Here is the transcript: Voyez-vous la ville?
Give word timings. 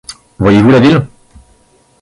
Voyez-vous 0.39 0.71
la 0.71 0.79
ville? 0.79 1.07